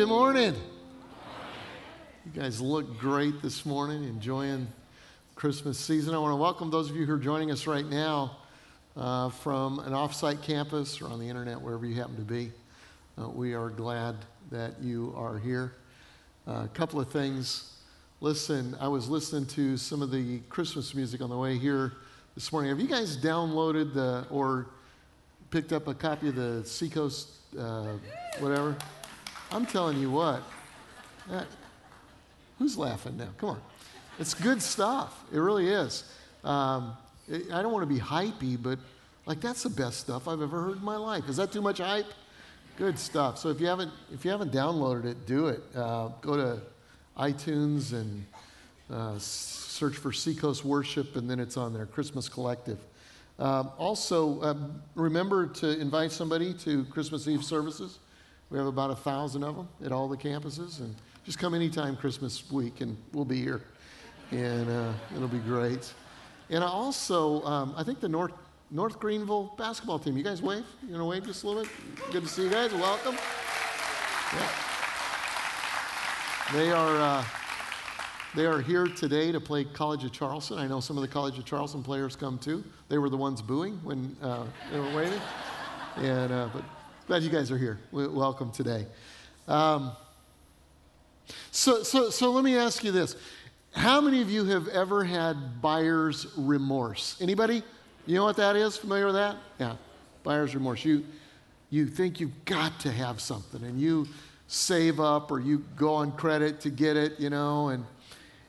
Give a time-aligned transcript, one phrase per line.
[0.00, 0.54] good morning.
[2.24, 4.66] You guys look great this morning, enjoying
[5.34, 6.14] Christmas season.
[6.14, 8.38] I want to welcome those of you who are joining us right now
[8.96, 12.50] uh, from an offsite campus or on the internet, wherever you happen to be.
[13.20, 14.16] Uh, we are glad
[14.50, 15.74] that you are here.
[16.48, 17.76] Uh, a couple of things.
[18.22, 21.92] Listen, I was listening to some of the Christmas music on the way here
[22.34, 22.70] this morning.
[22.70, 24.68] Have you guys downloaded the or
[25.50, 27.98] picked up a copy of the Seacoast, uh,
[28.38, 28.78] whatever?
[29.52, 30.42] I'm telling you what.
[31.28, 31.46] That,
[32.58, 33.28] who's laughing now?
[33.38, 33.60] Come on.
[34.18, 35.24] It's good stuff.
[35.32, 36.04] It really is.
[36.44, 36.96] Um,
[37.28, 38.78] it, I don't want to be hypey, but
[39.26, 41.28] like that's the best stuff I've ever heard in my life.
[41.28, 42.06] Is that too much hype?
[42.76, 43.38] Good stuff.
[43.38, 45.62] So if you haven't if you haven't downloaded it, do it.
[45.74, 46.60] Uh, go to
[47.18, 48.24] iTunes and
[48.92, 51.86] uh, search for Seacoast Worship, and then it's on there.
[51.86, 52.78] Christmas Collective.
[53.38, 57.98] Um, also, um, remember to invite somebody to Christmas Eve services.
[58.50, 61.96] We have about a thousand of them at all the campuses, and just come anytime
[61.96, 63.62] Christmas week, and we'll be here,
[64.32, 65.92] and uh, it'll be great.
[66.48, 68.32] And I also, um, I think the North
[68.72, 70.16] North Greenville basketball team.
[70.16, 70.64] You guys wave?
[70.82, 71.72] You gonna wave just a little bit?
[72.12, 72.72] Good to see you guys.
[72.72, 73.16] Welcome.
[74.34, 74.48] Yeah.
[76.52, 76.96] They are.
[76.96, 77.24] Uh,
[78.36, 80.58] they are here today to play College of Charleston.
[80.58, 82.62] I know some of the College of Charleston players come too.
[82.88, 85.20] They were the ones booing when uh, they were waiting.
[85.96, 86.62] And, uh, but
[87.10, 87.76] glad you guys are here.
[87.90, 88.86] Welcome today.
[89.48, 89.90] Um,
[91.50, 93.16] so, so, so let me ask you this.
[93.72, 97.16] How many of you have ever had buyer's remorse?
[97.20, 97.64] Anybody?
[98.06, 98.76] You know what that is?
[98.76, 99.38] Familiar with that?
[99.58, 99.74] Yeah.
[100.22, 100.84] Buyer's remorse.
[100.84, 101.04] You,
[101.68, 104.06] you think you've got to have something and you
[104.46, 107.84] save up or you go on credit to get it, you know, and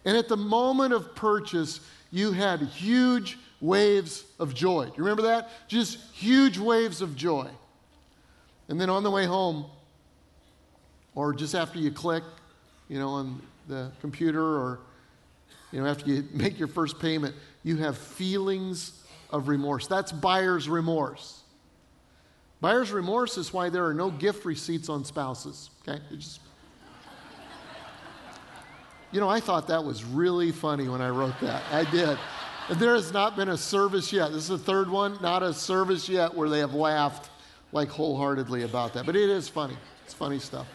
[0.05, 1.79] and at the moment of purchase,
[2.11, 4.85] you had huge waves of joy.
[4.85, 5.49] Do you remember that?
[5.67, 7.49] Just huge waves of joy.
[8.71, 9.65] And then on the way home,
[11.13, 12.23] or just after you click,
[12.87, 14.79] you know, on the computer, or,
[15.73, 19.87] you know, after you make your first payment, you have feelings of remorse.
[19.87, 21.41] That's buyer's remorse.
[22.61, 25.69] Buyer's remorse is why there are no gift receipts on spouses.
[25.81, 26.01] Okay?
[26.15, 26.39] Just
[29.11, 31.61] you know, I thought that was really funny when I wrote that.
[31.73, 32.17] I did.
[32.69, 34.31] There has not been a service yet.
[34.31, 37.27] This is the third one, not a service yet where they have laughed
[37.71, 39.05] like wholeheartedly about that.
[39.05, 39.77] But it is funny.
[40.05, 40.67] It's funny stuff.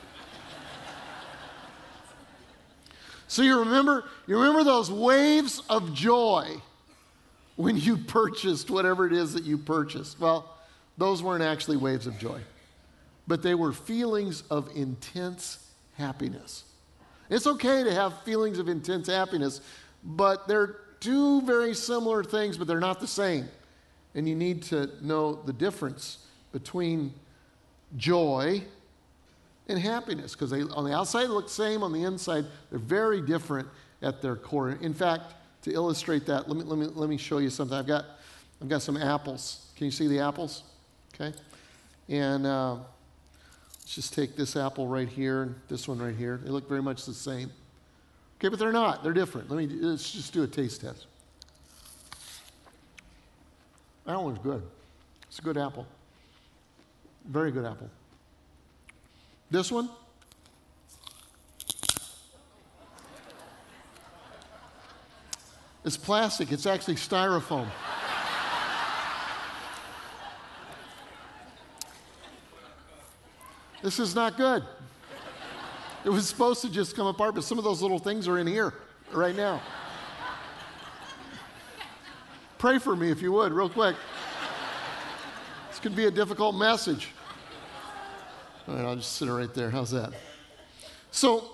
[3.28, 6.56] So you remember, you remember those waves of joy
[7.56, 10.20] when you purchased whatever it is that you purchased.
[10.20, 10.54] Well,
[10.96, 12.40] those weren't actually waves of joy,
[13.26, 15.58] but they were feelings of intense
[15.94, 16.64] happiness.
[17.28, 19.60] It's okay to have feelings of intense happiness,
[20.04, 23.48] but they're two very similar things, but they're not the same.
[24.14, 26.18] And you need to know the difference
[26.52, 27.12] between
[27.96, 28.62] joy
[29.68, 33.20] and happiness because they on the outside look the same, on the inside they're very
[33.20, 33.68] different
[34.02, 34.70] at their core.
[34.80, 37.76] In fact, to illustrate that, let me, let me, let me show you something.
[37.76, 38.04] I've got,
[38.62, 39.66] I've got some apples.
[39.76, 40.62] Can you see the apples?
[41.14, 41.36] Okay.
[42.08, 42.76] And uh,
[43.86, 46.40] Let's just take this apple right here and this one right here.
[46.42, 47.52] They look very much the same.
[48.40, 49.04] Okay, but they're not.
[49.04, 49.48] They're different.
[49.48, 51.06] Let me let's just do a taste test.
[54.04, 54.60] That one's good.
[55.28, 55.86] It's a good apple.
[57.26, 57.90] Very good apple.
[59.50, 59.90] This one?
[65.84, 66.50] It's plastic.
[66.50, 67.68] It's actually styrofoam.
[73.82, 74.64] This is not good.
[76.04, 78.46] It was supposed to just come apart, but some of those little things are in
[78.46, 78.74] here
[79.12, 79.62] right now.
[82.58, 83.94] Pray for me if you would, real quick.
[85.68, 87.12] This could be a difficult message.
[88.68, 89.70] All right, I'll just sit right there.
[89.70, 90.12] How's that?
[91.12, 91.52] So,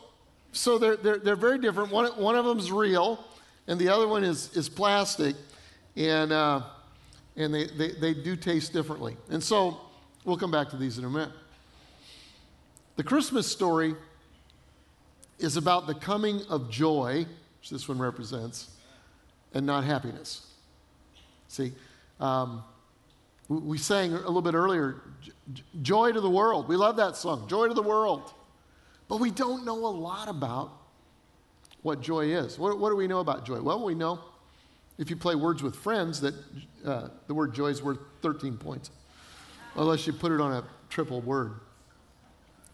[0.52, 1.92] so they're, they're, they're very different.
[1.92, 3.22] One, one of them is real,
[3.66, 5.36] and the other one is, is plastic,
[5.94, 6.62] and, uh,
[7.36, 9.18] and they, they, they do taste differently.
[9.28, 9.78] And so
[10.24, 11.32] we'll come back to these in a minute.
[12.96, 13.94] The Christmas story
[15.38, 17.26] is about the coming of joy,
[17.60, 18.70] which this one represents,
[19.52, 20.46] and not happiness.
[21.48, 21.72] See,
[22.20, 22.62] um,
[23.60, 25.02] we, sang a little bit earlier,
[25.82, 26.68] Joy to the World.
[26.68, 28.32] We love that song, Joy to the World.
[29.08, 30.70] But we don't know a lot about
[31.82, 32.58] what joy is.
[32.58, 33.60] What, what do we know about joy?
[33.60, 34.20] Well, we know
[34.98, 36.34] if you play words with friends that
[36.84, 38.90] uh, the word joy is worth 13 points,
[39.74, 41.54] unless you put it on a triple word.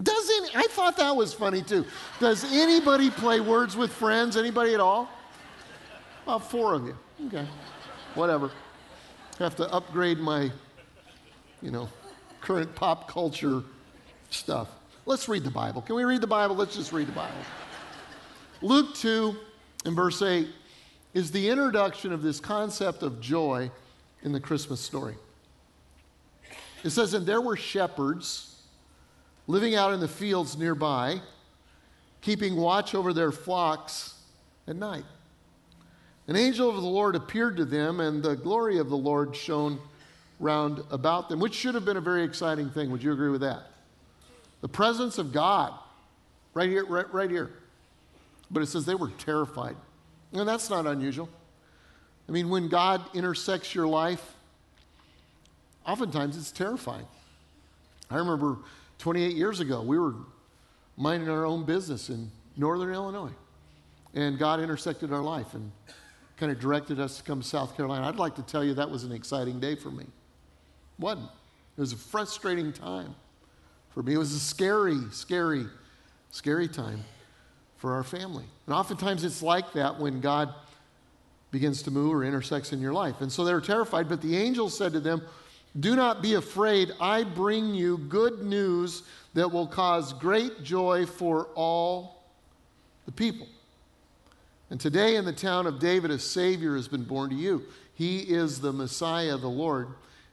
[0.02, 1.84] Does any, I thought that was funny too.
[2.20, 4.36] Does anybody play words with friends?
[4.36, 5.08] Anybody at all?
[6.22, 6.96] About four of you.
[7.26, 7.46] Okay.
[8.14, 8.50] Whatever.
[9.38, 10.52] Have to upgrade my,
[11.62, 11.88] you know,
[12.40, 13.62] current pop culture
[14.30, 14.68] stuff.
[15.06, 15.82] Let's read the Bible.
[15.82, 16.54] Can we read the Bible?
[16.54, 17.36] Let's just read the Bible.
[18.60, 19.36] Luke 2
[19.84, 20.48] and verse 8
[21.14, 23.70] is the introduction of this concept of joy
[24.22, 25.14] in the Christmas story.
[26.84, 28.62] It says, And there were shepherds
[29.46, 31.20] living out in the fields nearby,
[32.20, 34.14] keeping watch over their flocks
[34.66, 35.04] at night.
[36.26, 39.80] An angel of the Lord appeared to them, and the glory of the Lord shone
[40.40, 42.90] round about them, which should have been a very exciting thing.
[42.90, 43.62] Would you agree with that?
[44.60, 45.72] The presence of God,
[46.54, 47.50] right here, right, right here.
[48.50, 49.76] But it says they were terrified.
[50.32, 51.28] And that's not unusual.
[52.28, 54.34] I mean, when God intersects your life,
[55.86, 57.06] oftentimes it's terrifying.
[58.10, 58.58] I remember
[58.98, 60.14] 28 years ago, we were
[60.96, 63.32] minding our own business in northern Illinois,
[64.14, 65.70] and God intersected our life and
[66.36, 68.06] kind of directed us to come to South Carolina.
[68.06, 70.06] I'd like to tell you that was an exciting day for me.
[70.98, 71.28] Wasn't.
[71.76, 73.14] It was a frustrating time
[73.90, 74.14] for me.
[74.14, 75.66] It was a scary, scary,
[76.30, 77.04] scary time
[77.76, 78.44] for our family.
[78.66, 80.52] And oftentimes it's like that when God
[81.50, 83.20] begins to move or intersects in your life.
[83.20, 85.22] And so they were terrified, but the angel said to them,
[85.78, 86.92] Do not be afraid.
[87.00, 89.04] I bring you good news
[89.34, 92.24] that will cause great joy for all
[93.06, 93.46] the people.
[94.70, 97.64] And today in the town of David, a Savior has been born to you.
[97.94, 99.88] He is the Messiah, the Lord.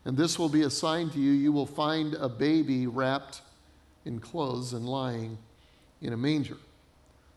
[0.06, 1.32] And this will be a sign to you.
[1.32, 3.42] You will find a baby wrapped
[4.06, 5.38] in clothes and lying
[6.02, 6.58] in a manger.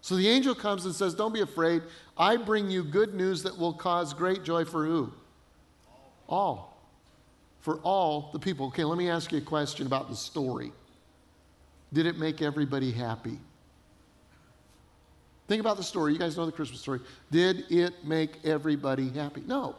[0.03, 1.83] So the angel comes and says, Don't be afraid.
[2.17, 5.13] I bring you good news that will cause great joy for who?
[6.29, 6.79] All.
[7.61, 8.67] For all the people.
[8.67, 10.73] Okay, let me ask you a question about the story.
[11.93, 13.39] Did it make everybody happy?
[15.49, 16.13] Think about the story.
[16.13, 17.01] You guys know the Christmas story.
[17.31, 19.43] Did it make everybody happy?
[19.47, 19.75] No.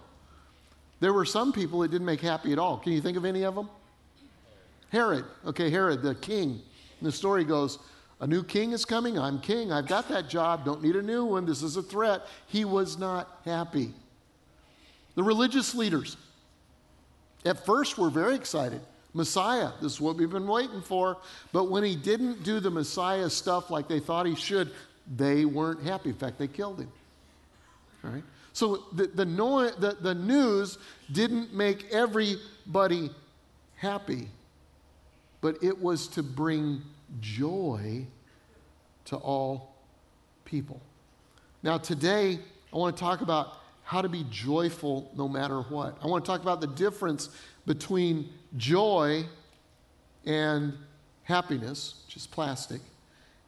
[0.99, 2.77] There were some people it didn't make happy at all.
[2.77, 3.69] Can you think of any of them?
[4.91, 5.25] Herod.
[5.45, 6.61] Okay, Herod, the king.
[6.99, 7.79] And the story goes,
[8.19, 9.17] a new king is coming.
[9.17, 9.71] I'm king.
[9.71, 10.65] I've got that job.
[10.65, 11.45] Don't need a new one.
[11.45, 12.21] This is a threat.
[12.47, 13.93] He was not happy.
[15.15, 16.17] The religious leaders
[17.45, 18.81] at first were very excited.
[19.13, 21.17] Messiah, this is what we've been waiting for.
[21.51, 24.71] But when he didn't do the Messiah stuff like they thought he should,
[25.15, 26.09] they weren't happy.
[26.09, 26.91] In fact, they killed him.
[28.03, 28.23] All right?
[28.53, 30.77] So the, the, the, the news
[31.11, 33.09] didn't make everybody
[33.75, 34.27] happy,
[35.41, 36.81] but it was to bring
[37.21, 38.05] joy
[39.05, 39.75] to all
[40.45, 40.81] people.
[41.63, 42.39] Now, today,
[42.73, 45.97] I want to talk about how to be joyful no matter what.
[46.03, 47.29] I want to talk about the difference
[47.65, 49.25] between joy
[50.25, 50.73] and
[51.23, 52.81] happiness, which is plastic.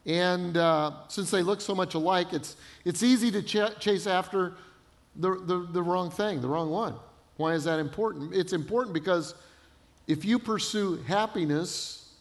[0.05, 2.55] And uh, since they look so much alike, it's,
[2.85, 4.53] it's easy to ch- chase after
[5.15, 6.95] the, the, the wrong thing, the wrong one.
[7.37, 8.33] Why is that important?
[8.33, 9.33] It's important because
[10.07, 12.13] if you pursue happiness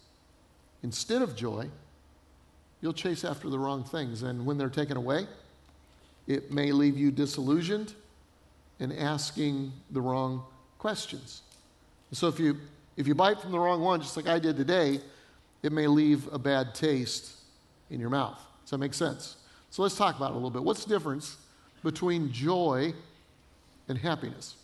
[0.83, 1.69] instead of joy,
[2.81, 4.23] you'll chase after the wrong things.
[4.23, 5.27] And when they're taken away,
[6.27, 7.95] it may leave you disillusioned
[8.79, 10.43] and asking the wrong
[10.79, 11.43] questions.
[12.13, 12.57] So if you,
[12.97, 15.01] if you bite from the wrong one, just like I did today,
[15.63, 17.33] it may leave a bad taste
[17.91, 18.39] in your mouth.
[18.63, 19.37] Does that make sense?
[19.71, 20.63] So let's talk about it a little bit.
[20.63, 21.37] What's the difference
[21.83, 22.93] between joy
[23.89, 24.55] and happiness?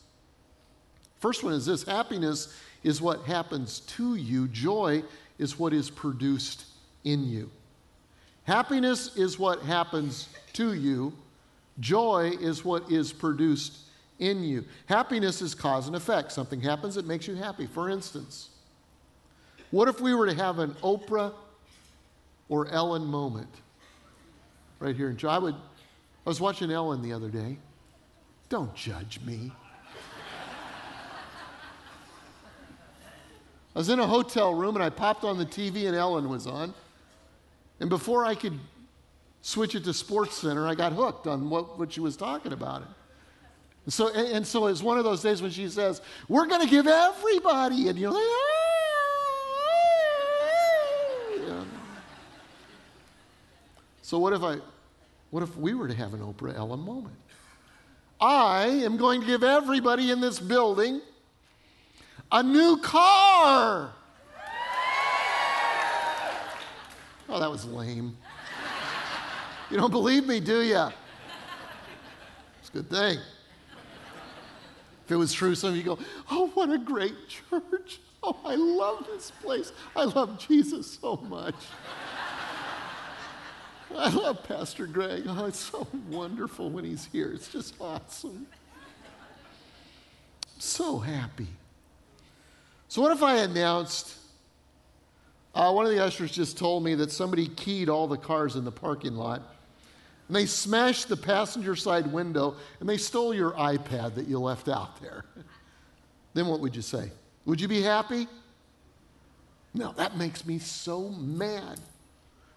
[1.19, 5.03] First one is this happiness is what happens to you, joy
[5.39, 6.67] is what is produced
[7.05, 7.51] in you.
[8.45, 11.13] Happiness is what happens to you,
[11.81, 13.79] joy is what is produced
[14.19, 14.65] in you.
[14.87, 16.33] Happiness is cause and effect.
[16.33, 17.67] Something happens that makes you happy.
[17.67, 18.51] For instance,
[19.71, 21.33] what if we were to have an Oprah
[22.49, 23.51] or Ellen moment
[24.79, 25.55] right here in I would
[26.27, 27.57] I was watching Ellen the other day.
[28.49, 29.53] Don't judge me.
[33.75, 36.49] I was in a hotel room and I popped on the TV and Ellen was
[36.49, 36.75] on.
[37.79, 38.59] And before I could
[39.41, 42.83] switch it to Sports Center, I got hooked on what, what she was talking about.
[42.83, 42.89] It.
[43.85, 46.63] And so, and, and so it's one of those days when she says, We're going
[46.63, 47.89] to give everybody.
[47.89, 48.23] And you're like!
[54.03, 54.59] So what if I,
[55.31, 57.17] what if we were to have an Oprah Ellen moment?
[58.21, 61.01] I am going to give everybody in this building
[62.33, 63.93] a new car.
[67.29, 68.17] Oh, that was lame.
[69.71, 70.89] You don't believe me, do you?
[72.61, 73.19] It's a good thing.
[75.05, 75.99] If it was true, some of you go,
[76.31, 78.01] Oh, what a great church.
[78.23, 79.73] Oh, I love this place.
[79.95, 81.55] I love Jesus so much.
[83.95, 85.25] I love Pastor Greg.
[85.29, 87.33] Oh, it's so wonderful when he's here.
[87.33, 88.47] It's just awesome.
[88.75, 91.49] I'm So happy.
[92.89, 94.15] So, what if I announced
[95.55, 98.65] Uh, one of the ushers just told me that somebody keyed all the cars in
[98.65, 99.41] the parking lot.
[100.29, 104.69] And they smashed the passenger side window and they stole your iPad that you left
[104.69, 105.25] out there.
[106.35, 107.11] then what would you say?
[107.47, 108.29] Would you be happy?
[109.73, 111.81] No, that makes me so mad.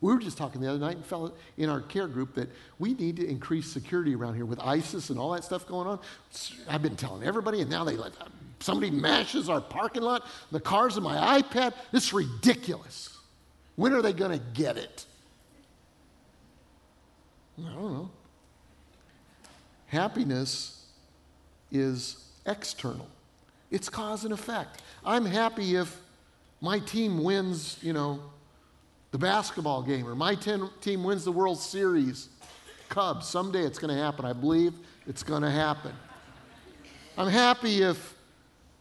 [0.02, 2.94] We were just talking the other night and felt in our care group that we
[2.94, 6.00] need to increase security around here with ISIS and all that stuff going on.
[6.70, 8.26] I've been telling everybody, and now they let uh,
[8.60, 11.74] somebody mashes our parking lot, the cars and my iPad.
[11.92, 13.18] This is ridiculous.
[13.76, 15.06] When are they going to get it?
[17.58, 18.10] I don't know.
[19.88, 20.86] Happiness
[21.72, 23.08] is external.
[23.70, 24.82] It's cause and effect.
[25.04, 26.00] I'm happy if
[26.62, 28.22] my team wins, you know,
[29.12, 32.30] the basketball game or my ten, team wins the World Series.
[32.90, 34.26] Cubs, someday it's going to happen.
[34.26, 34.74] I believe
[35.08, 35.92] it's going to happen.
[37.18, 38.16] I'm happy if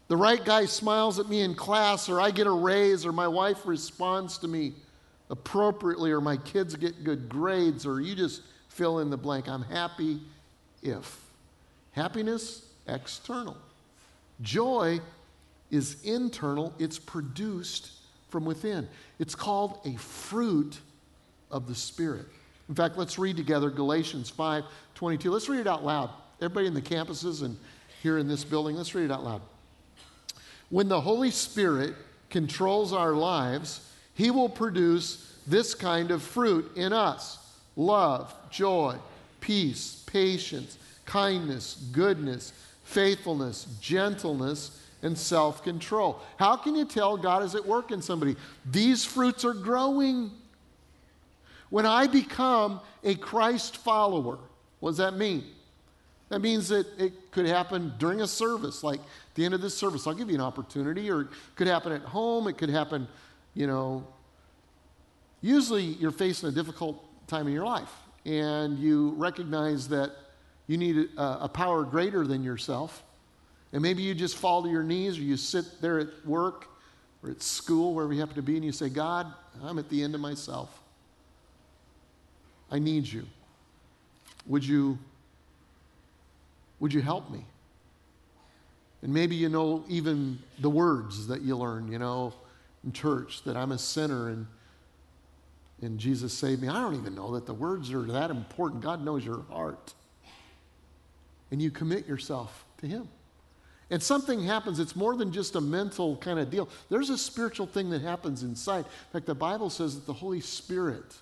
[0.08, 3.28] the right guy smiles at me in class, or I get a raise, or my
[3.28, 4.72] wife responds to me
[5.28, 9.48] appropriately, or my kids get good grades, or you just fill in the blank.
[9.48, 10.20] I'm happy
[10.82, 11.20] if.
[11.92, 13.56] Happiness, external.
[14.40, 15.00] Joy
[15.70, 17.90] is internal, it's produced
[18.28, 18.88] from within.
[19.18, 20.78] It's called a fruit
[21.50, 22.26] of the Spirit.
[22.68, 25.30] In fact, let's read together Galatians 5 22.
[25.30, 26.10] Let's read it out loud.
[26.40, 27.56] Everybody in the campuses and
[28.02, 29.42] here in this building, let's read it out loud.
[30.70, 31.94] When the Holy Spirit
[32.30, 37.38] controls our lives, He will produce this kind of fruit in us
[37.76, 38.96] love, joy,
[39.40, 42.52] peace, patience, kindness, goodness,
[42.84, 46.20] faithfulness, gentleness, and self control.
[46.38, 48.36] How can you tell God is at work in somebody?
[48.64, 50.30] These fruits are growing.
[51.70, 54.38] When I become a Christ follower,
[54.80, 55.44] what does that mean?
[56.30, 59.00] That means that it could happen during a service, like
[59.34, 60.06] the end of this service.
[60.06, 62.48] I'll give you an opportunity, or it could happen at home.
[62.48, 63.08] It could happen,
[63.54, 64.06] you know.
[65.40, 67.92] Usually you're facing a difficult time in your life,
[68.26, 70.12] and you recognize that
[70.66, 73.02] you need a, a power greater than yourself.
[73.72, 76.66] And maybe you just fall to your knees, or you sit there at work
[77.22, 79.26] or at school, wherever you happen to be, and you say, God,
[79.62, 80.80] I'm at the end of myself.
[82.70, 83.26] I need you.
[84.46, 84.98] Would you
[86.80, 87.44] would you help me?
[89.02, 92.34] And maybe you know even the words that you learn, you know,
[92.84, 94.46] in church that I'm a sinner and,
[95.82, 96.68] and Jesus saved me.
[96.68, 98.82] I don't even know that the words are that important.
[98.82, 99.94] God knows your heart.
[101.50, 103.08] And you commit yourself to Him.
[103.90, 106.68] And something happens, it's more than just a mental kind of deal.
[106.90, 108.80] There's a spiritual thing that happens inside.
[108.80, 111.16] In fact, the Bible says that the Holy Spirit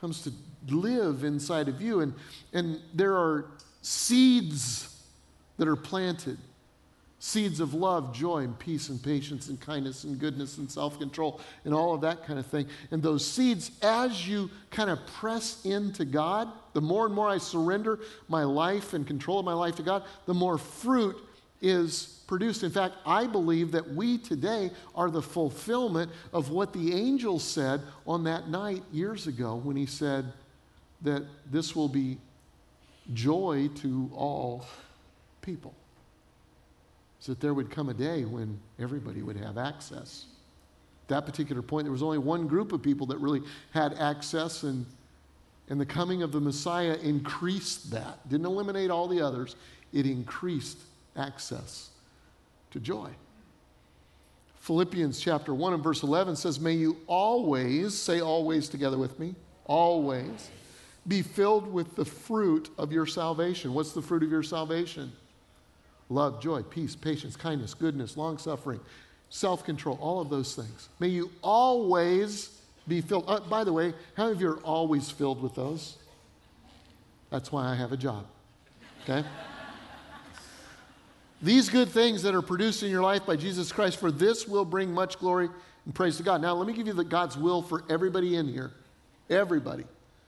[0.00, 0.32] comes to
[0.68, 2.00] live inside of you.
[2.00, 2.14] And,
[2.52, 3.46] and there are
[3.82, 5.00] seeds
[5.58, 6.38] that are planted
[7.20, 11.40] seeds of love, joy, and peace, and patience, and kindness, and goodness, and self control,
[11.64, 12.66] and all of that kind of thing.
[12.90, 17.38] And those seeds, as you kind of press into God, the more and more I
[17.38, 21.16] surrender my life and control of my life to God, the more fruit
[21.60, 22.62] is produced.
[22.62, 27.82] In fact, I believe that we today are the fulfillment of what the angel said
[28.06, 30.32] on that night years ago when he said
[31.02, 32.18] that this will be
[33.14, 34.66] joy to all
[35.42, 35.74] people.
[37.20, 40.26] So that there would come a day when everybody would have access.
[41.04, 44.62] At that particular point, there was only one group of people that really had access,
[44.62, 44.84] and,
[45.68, 48.28] and the coming of the Messiah increased that.
[48.28, 49.56] Didn't eliminate all the others,
[49.92, 50.78] it increased
[51.16, 51.90] access
[52.70, 53.10] to joy.
[54.60, 59.34] Philippians chapter 1 and verse 11 says, May you always, say always together with me,
[59.64, 60.50] always
[61.06, 63.72] be filled with the fruit of your salvation.
[63.72, 65.10] What's the fruit of your salvation?
[66.10, 68.80] Love, joy, peace, patience, kindness, goodness, long suffering,
[69.30, 70.88] self control, all of those things.
[71.00, 73.24] May you always be filled.
[73.26, 75.96] Uh, by the way, how many of you are always filled with those?
[77.30, 78.26] That's why I have a job.
[79.04, 79.26] Okay?
[81.40, 84.64] These good things that are produced in your life by Jesus Christ, for this will
[84.64, 85.48] bring much glory
[85.84, 86.42] and praise to God.
[86.42, 88.72] Now, let me give you the God's will for everybody in here.
[89.30, 89.84] Everybody.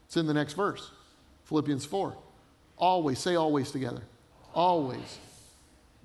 [0.06, 0.90] It's in the next verse,
[1.44, 2.16] Philippians 4.
[2.76, 4.02] Always, say always together.
[4.54, 5.18] Always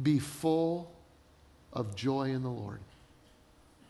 [0.01, 0.91] be full
[1.71, 2.79] of joy in the Lord.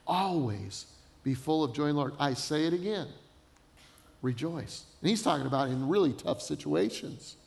[0.06, 0.86] Always
[1.24, 2.14] be full of joy in the Lord.
[2.20, 3.08] I say it again
[4.26, 4.86] rejoice.
[5.02, 7.38] And he's talking about in really tough situations.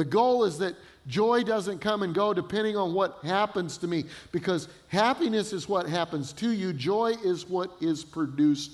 [0.00, 0.76] The goal is that
[1.08, 5.86] joy doesn't come and go depending on what happens to me, because happiness is what
[5.86, 8.70] happens to you, joy is what is produced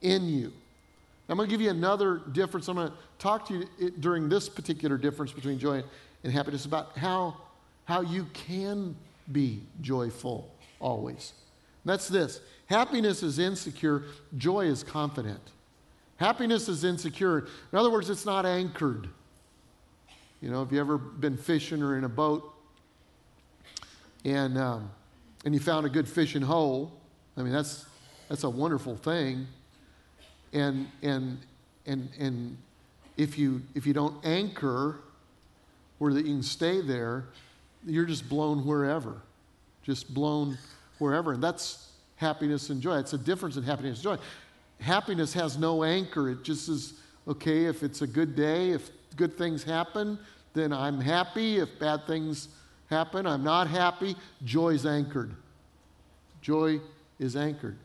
[0.00, 0.52] in you.
[1.28, 2.68] I'm going to give you another difference.
[2.68, 5.82] I'm going to talk to you during this particular difference between joy
[6.22, 7.36] and happiness about how,
[7.84, 8.94] how you can
[9.32, 11.32] be joyful always.
[11.84, 14.04] that's this happiness is insecure,
[14.38, 15.40] joy is confident.
[16.18, 17.48] Happiness is insecure.
[17.72, 19.08] In other words, it's not anchored.
[20.44, 22.52] You know, have you ever been fishing or in a boat
[24.26, 24.90] and, um,
[25.46, 26.92] and you found a good fishing hole?
[27.34, 27.86] I mean, that's,
[28.28, 29.46] that's a wonderful thing.
[30.52, 31.38] And, and,
[31.86, 32.58] and, and
[33.16, 35.00] if, you, if you don't anchor
[35.96, 37.24] where that you can stay there,
[37.86, 39.22] you're just blown wherever.
[39.82, 40.58] Just blown
[40.98, 41.32] wherever.
[41.32, 42.98] And that's happiness and joy.
[42.98, 44.24] It's a difference in happiness and joy.
[44.78, 46.28] Happiness has no anchor.
[46.28, 50.18] It just is okay if it's a good day, if good things happen,
[50.54, 51.58] then I'm happy.
[51.58, 52.48] If bad things
[52.88, 54.16] happen, I'm not happy.
[54.44, 55.34] Joy's anchored.
[56.40, 56.80] Joy
[57.18, 57.76] is anchored.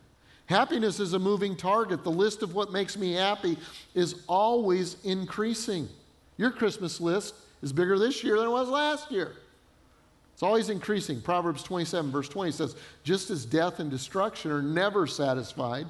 [0.45, 2.03] Happiness is a moving target.
[2.03, 3.57] The list of what makes me happy
[3.93, 5.87] is always increasing.
[6.37, 9.33] Your Christmas list is bigger this year than it was last year.
[10.33, 11.21] It's always increasing.
[11.21, 15.85] Proverbs 27, verse 20 says, Just as death and destruction are never satisfied,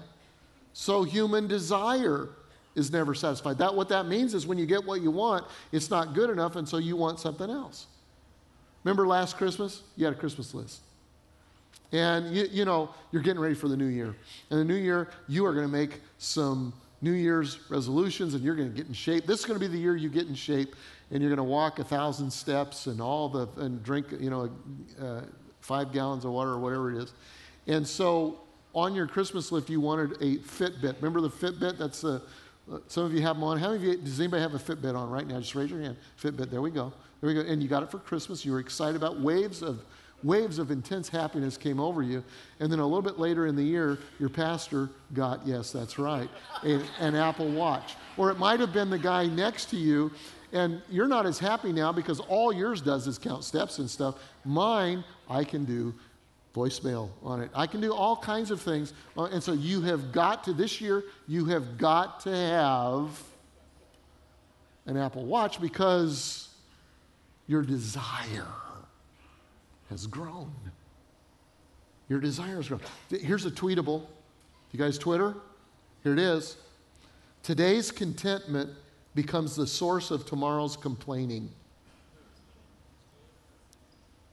[0.74, 2.30] so human desire
[2.76, 3.58] is never satisfied.
[3.58, 6.56] That what that means is when you get what you want, it's not good enough,
[6.56, 7.88] and so you want something else.
[8.84, 9.82] Remember last Christmas?
[9.96, 10.82] You had a Christmas list.
[11.92, 14.16] And you, you know, you're getting ready for the new year.
[14.50, 18.56] And the new year, you are going to make some New Year's resolutions and you're
[18.56, 19.26] going to get in shape.
[19.26, 20.76] This is going to be the year you get in shape
[21.12, 24.50] and you're going to walk a thousand steps and all the, and drink, you know,
[25.02, 25.22] uh,
[25.62, 27.14] five gallons of water or whatever it is.
[27.68, 28.42] And so
[28.76, 30.96] on your Christmas list, you wanted a Fitbit.
[31.02, 31.78] Remember the Fitbit?
[31.78, 32.20] That's uh,
[32.88, 33.58] some of you have them on.
[33.58, 35.40] How many of you, does anybody have a Fitbit on right now?
[35.40, 35.98] Just raise your hand.
[36.22, 36.94] Fitbit, there we go.
[37.22, 37.42] There we go.
[37.42, 38.46] And you got it for Christmas.
[38.46, 39.84] You were excited about waves of
[40.24, 42.24] waves of intense happiness came over you.
[42.60, 46.30] And then a little bit later in the year, your pastor got, yes, that's right,
[46.64, 47.96] a, an Apple Watch.
[48.18, 50.12] Or it might have been the guy next to you,
[50.52, 54.16] and you're not as happy now because all yours does is count steps and stuff.
[54.44, 55.94] Mine, I can do
[56.56, 57.52] voicemail on it.
[57.54, 58.94] I can do all kinds of things.
[59.18, 63.10] Uh, and so you have got to, this year, you have got to have
[64.86, 66.50] an Apple Watch because
[67.48, 68.46] your desire
[69.90, 70.54] has grown.
[72.08, 72.82] Your desire has grown.
[73.10, 74.04] Here's a tweetable.
[74.72, 75.36] You guys Twitter?
[76.04, 76.58] Here it is.
[77.44, 78.70] Today's contentment
[79.16, 81.50] becomes the source of tomorrow's complaining.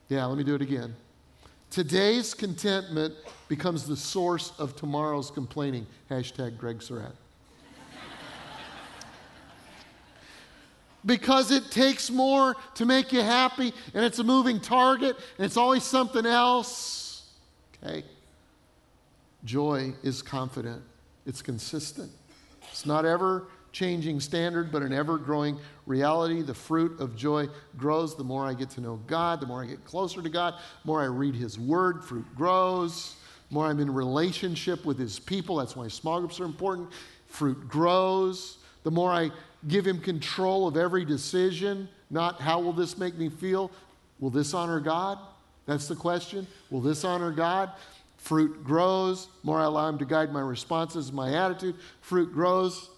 [0.09, 0.95] Yeah, let me do it again.
[1.69, 3.13] Today's contentment
[3.47, 5.85] becomes the source of tomorrow's complaining.
[6.09, 7.15] Hashtag Greg Surratt.
[11.05, 15.57] because it takes more to make you happy and it's a moving target and it's
[15.57, 17.31] always something else.
[17.83, 18.03] Okay?
[19.45, 20.83] Joy is confident,
[21.25, 22.11] it's consistent.
[22.69, 26.41] It's not ever changing standard, but an ever growing reality.
[26.41, 29.67] The fruit of joy grows the more I get to know God, the more I
[29.67, 33.15] get closer to God, the more I read His Word, fruit grows.
[33.49, 35.57] The more I'm in relationship with His people.
[35.57, 36.89] That's why small groups are important.
[37.27, 38.57] Fruit grows.
[38.83, 39.29] The more I
[39.67, 43.69] give him control of every decision, not how will this make me feel?
[44.19, 45.19] Will this honor God?
[45.65, 46.47] That's the question.
[46.71, 47.71] Will this honor God?
[48.17, 49.25] Fruit grows.
[49.25, 51.75] The More I allow him to guide my responses, my attitude.
[52.01, 52.89] Fruit grows.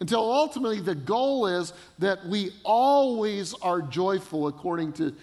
[0.00, 5.14] Until ultimately, the goal is that we always are joyful, according to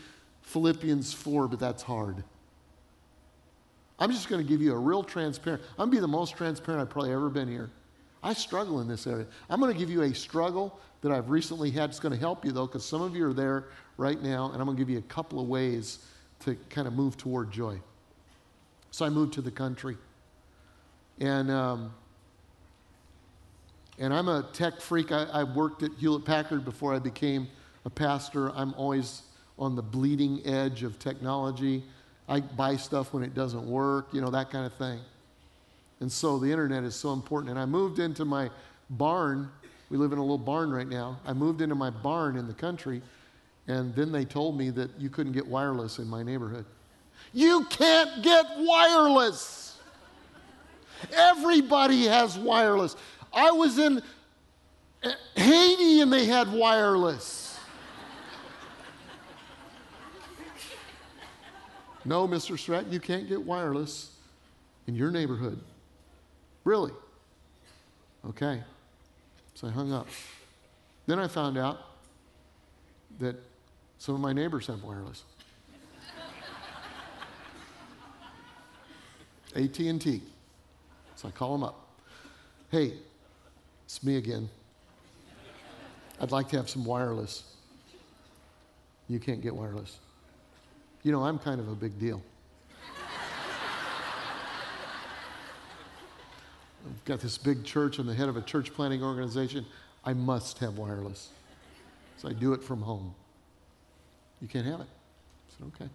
[0.42, 2.24] Philippians 4, but that's hard.
[4.00, 6.36] I'm just going to give you a real transparent, I'm going to be the most
[6.36, 7.70] transparent I've probably ever been here.
[8.24, 9.28] I struggle in this area.
[9.50, 11.90] I'm going to give you a struggle that I've recently had.
[11.90, 13.66] It's going to help you, though, because some of you are there
[13.98, 16.00] right now, and I'm going to give you a couple of ways
[16.40, 17.80] to kind of move toward joy.
[18.92, 19.98] So I moved to the country.
[21.20, 21.94] And, um,
[24.00, 25.12] and I'm a tech freak.
[25.12, 27.48] I, I worked at Hewlett Packard before I became
[27.86, 28.52] a pastor.
[28.52, 29.24] I'm always
[29.60, 31.84] on the bleeding edge of technology.
[32.28, 35.00] I buy stuff when it doesn't work, you know, that kind of thing.
[36.00, 37.52] And so the internet is so important.
[37.52, 38.50] And I moved into my
[38.90, 39.50] barn.
[39.90, 41.20] We live in a little barn right now.
[41.26, 43.02] I moved into my barn in the country,
[43.68, 46.66] and then they told me that you couldn't get wireless in my neighborhood.
[47.32, 49.78] You can't get wireless.
[51.12, 52.96] Everybody has wireless.
[53.34, 54.02] I was in
[55.36, 57.58] Haiti and they had wireless.
[62.06, 62.58] no, Mr.
[62.60, 64.12] Stratton, you can't get wireless
[64.88, 65.60] in your neighborhood.
[66.64, 66.92] Really?
[68.30, 68.62] Okay.
[69.56, 70.08] So I hung up.
[71.06, 71.80] Then I found out
[73.20, 73.36] that
[73.98, 75.24] some of my neighbors have wireless.
[79.56, 80.22] AT&T.
[81.16, 81.88] So I call them up.
[82.72, 82.94] Hey,
[83.96, 84.50] it's me again.
[86.20, 87.44] I'd like to have some wireless.
[89.08, 90.00] You can't get wireless.
[91.04, 92.20] You know, I'm kind of a big deal.
[96.86, 98.00] I've got this big church.
[98.00, 99.64] I'm the head of a church planting organization.
[100.04, 101.30] I must have wireless.
[102.18, 103.14] So I do it from home.
[104.42, 104.88] You can't have it.
[104.88, 105.90] I said, okay.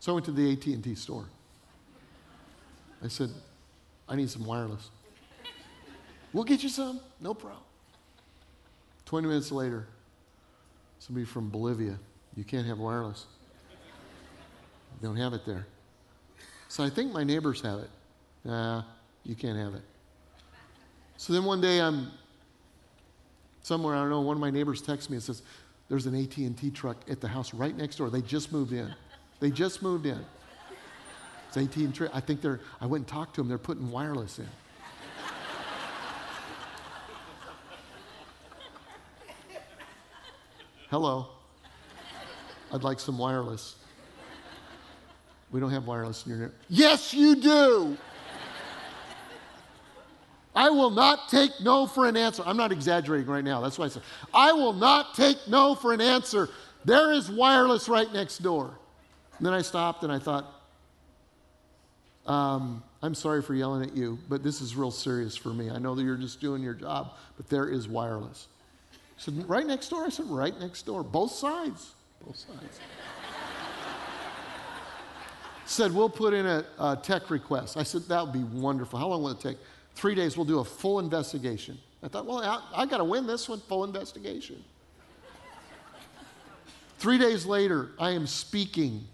[0.00, 1.26] So I went to the AT&T store.
[3.04, 3.28] I said,
[4.08, 4.88] I need some wireless.
[6.34, 7.00] We'll get you some.
[7.20, 7.62] No problem.
[9.06, 9.86] 20 minutes later,
[10.98, 11.96] somebody from Bolivia,
[12.36, 13.26] you can't have wireless.
[15.00, 15.66] They don't have it there.
[16.68, 17.90] So I think my neighbors have it.
[18.44, 18.82] Nah,
[19.22, 19.82] you can't have it.
[21.16, 22.10] So then one day I'm
[23.62, 25.42] somewhere, I don't know, one of my neighbors texts me and says,
[25.88, 28.10] there's an AT&T truck at the house right next door.
[28.10, 28.92] They just moved in.
[29.38, 30.24] They just moved in.
[31.48, 32.08] It's AT&T.
[32.12, 33.48] I think they're, I went and talked to them.
[33.48, 34.48] They're putting wireless in.
[40.94, 41.26] Hello.
[42.72, 43.74] I'd like some wireless.
[45.50, 46.60] We don't have wireless in your neighborhood.
[46.68, 47.98] Yes, you do.
[50.54, 52.44] I will not take no for an answer.
[52.46, 53.60] I'm not exaggerating right now.
[53.60, 54.02] That's why I said,
[54.32, 56.48] I will not take no for an answer.
[56.84, 58.78] There is wireless right next door.
[59.38, 60.46] And then I stopped and I thought,
[62.24, 65.70] um, I'm sorry for yelling at you, but this is real serious for me.
[65.70, 68.46] I know that you're just doing your job, but there is wireless.
[69.16, 70.04] Said, right next door?
[70.04, 71.02] I said, right next door.
[71.02, 71.92] Both sides.
[72.24, 72.80] Both sides.
[75.66, 77.76] said, we'll put in a, a tech request.
[77.76, 78.98] I said, that would be wonderful.
[78.98, 79.58] How long will it take?
[79.94, 81.78] Three days, we'll do a full investigation.
[82.02, 84.62] I thought, well, I, I got to win this one, full investigation.
[86.98, 89.04] Three days later, I am speaking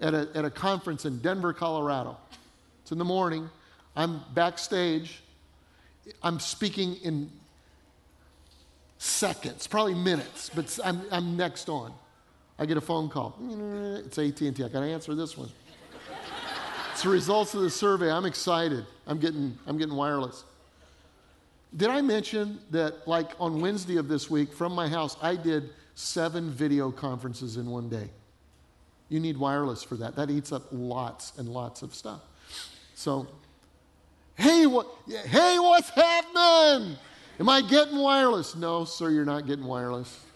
[0.00, 2.16] at a, at a conference in Denver, Colorado.
[2.82, 3.48] It's in the morning.
[3.94, 5.22] I'm backstage.
[6.22, 7.30] I'm speaking in
[9.00, 11.92] seconds, probably minutes, but I'm, I'm next on.
[12.58, 13.36] I get a phone call.
[14.04, 14.62] It's AT&T.
[14.62, 15.48] I got to answer this one.
[16.92, 18.10] It's the results of the survey.
[18.10, 18.84] I'm excited.
[19.06, 20.44] I'm getting, I'm getting wireless.
[21.74, 25.70] Did I mention that, like on Wednesday of this week, from my house, I did
[25.94, 28.10] seven video conferences in one day?
[29.08, 30.14] You need wireless for that.
[30.16, 32.20] That eats up lots and lots of stuff.
[32.94, 33.26] So,
[34.34, 36.98] hey, what, hey, what's happening?
[37.40, 38.54] Am I getting wireless?
[38.54, 40.26] No, sir, you're not getting wireless.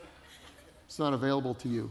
[0.87, 1.91] It's not available to you.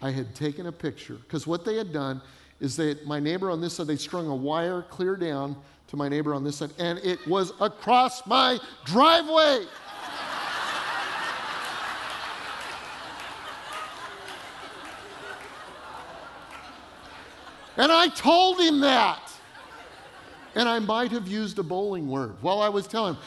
[0.00, 2.22] I had taken a picture because what they had done
[2.60, 5.56] is that my neighbor on this side, they strung a wire clear down
[5.88, 9.64] to my neighbor on this side, and it was across my driveway.
[17.76, 19.35] and I told him that.
[20.56, 23.22] And I might have used a bowling word while I was telling him.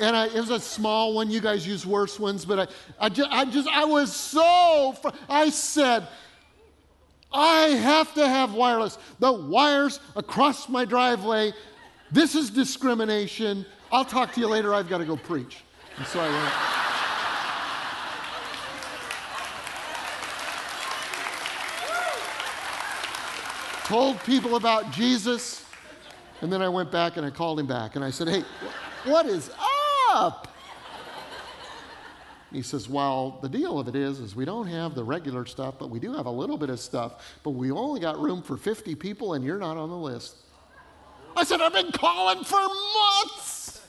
[0.00, 1.28] And I, it was a small one.
[1.30, 5.08] You guys use worse ones, but I, I, just, I just, I was so, fr-
[5.28, 6.06] I said,
[7.32, 8.98] I have to have wireless.
[9.18, 11.52] The wires across my driveway.
[12.12, 13.66] This is discrimination.
[13.92, 14.72] I'll talk to you later.
[14.72, 15.64] I've got to go preach.
[15.98, 16.54] And so I went.
[23.84, 25.64] Told people about Jesus.
[26.40, 28.44] And then I went back and I called him back and I said, Hey,
[29.04, 29.50] what is
[30.12, 30.48] up?
[32.52, 35.74] He says, Well, the deal of it is, is we don't have the regular stuff,
[35.78, 38.56] but we do have a little bit of stuff, but we only got room for
[38.56, 40.36] 50 people and you're not on the list.
[41.36, 43.86] I said, I've been calling for months.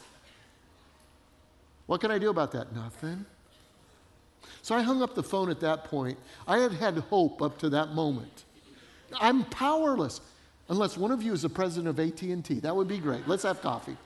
[1.87, 2.73] What can I do about that?
[2.73, 3.25] Nothing.
[4.61, 6.17] So I hung up the phone at that point.
[6.47, 8.45] I had had hope up to that moment.
[9.19, 10.21] I'm powerless
[10.69, 12.60] unless one of you is the president of AT&T.
[12.60, 13.28] That would be great.
[13.28, 13.97] Let's have coffee.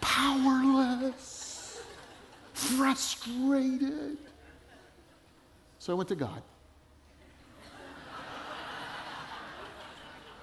[0.00, 1.82] powerless
[2.52, 4.18] frustrated.
[5.78, 6.42] So I went to God.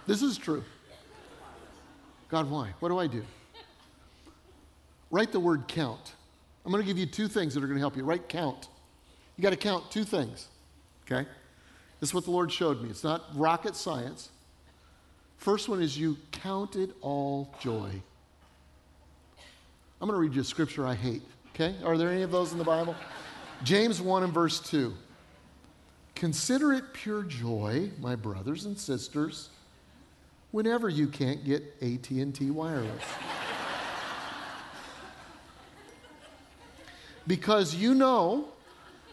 [0.06, 0.64] This is true.
[2.30, 2.74] God, why?
[2.80, 3.24] What do I do?
[5.12, 6.14] Write the word count.
[6.66, 8.04] I'm going to give you two things that are going to help you.
[8.04, 8.70] Write count.
[9.38, 10.48] You got to count two things.
[11.06, 11.28] Okay?
[12.00, 12.90] This is what the Lord showed me.
[12.90, 14.30] It's not rocket science.
[15.38, 17.90] First one is you count it all joy.
[20.02, 21.22] I'm going to read you a scripture I hate.
[21.54, 21.76] Okay?
[21.84, 22.96] Are there any of those in the Bible?
[23.64, 24.94] James 1 and verse 2.
[26.16, 29.50] Consider it pure joy, my brothers and sisters,
[30.52, 33.04] whenever you can't get AT&T wireless.
[37.28, 38.50] because you know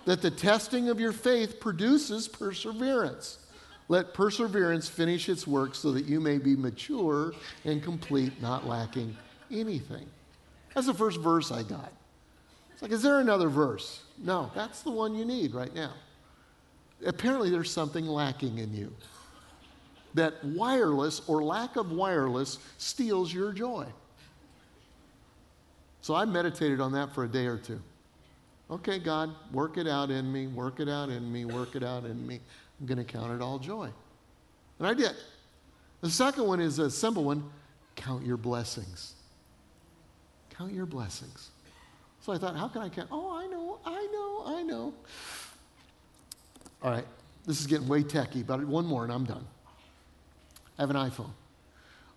[0.06, 3.38] that the testing of your faith produces perseverance.
[3.88, 7.32] Let perseverance finish its work so that you may be mature
[7.64, 9.16] and complete, not lacking
[9.50, 10.06] anything.
[10.74, 11.92] That's the first verse I got.
[12.72, 14.02] It's like, is there another verse?
[14.18, 15.92] No, that's the one you need right now.
[17.06, 18.92] Apparently, there's something lacking in you.
[20.16, 23.86] that wireless or lack of wireless steals your joy.
[26.00, 27.80] So I meditated on that for a day or two.
[28.70, 32.04] Okay, God, work it out in me, work it out in me, work it out
[32.04, 32.40] in me.
[32.80, 33.88] I'm going to count it all joy.
[34.78, 35.12] And I did.
[36.00, 37.48] The second one is a simple one
[37.94, 39.14] count your blessings.
[40.50, 41.50] Count your blessings.
[42.20, 43.08] So I thought, how can I count?
[43.12, 44.94] Oh, I know, I know, I know.
[46.82, 47.06] All right,
[47.46, 49.46] this is getting way techy, but one more and I'm done.
[50.78, 51.30] I have an iPhone.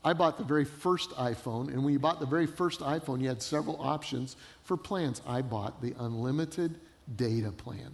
[0.04, 3.28] I bought the very first iPhone, and when you bought the very first iPhone, you
[3.28, 5.22] had several options for plans.
[5.28, 6.80] I bought the unlimited
[7.18, 7.94] data plan.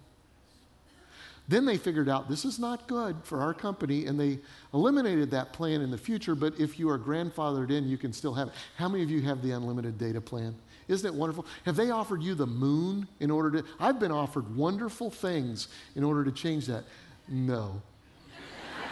[1.47, 4.39] Then they figured out this is not good for our company, and they
[4.73, 6.35] eliminated that plan in the future.
[6.35, 8.53] But if you are grandfathered in, you can still have it.
[8.77, 10.55] How many of you have the unlimited data plan?
[10.87, 11.45] Isn't it wonderful?
[11.65, 13.67] Have they offered you the moon in order to?
[13.79, 16.83] I've been offered wonderful things in order to change that.
[17.27, 17.81] No.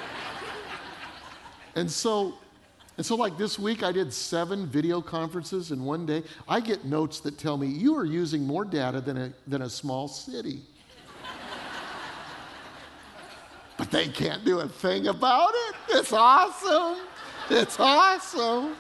[1.76, 2.36] and so
[2.96, 6.24] and so, like this week, I did seven video conferences in one day.
[6.48, 9.70] I get notes that tell me you are using more data than a, than a
[9.70, 10.62] small city.
[13.78, 15.76] but they can't do a thing about it.
[15.90, 17.04] It's awesome.
[17.50, 18.76] It's awesome.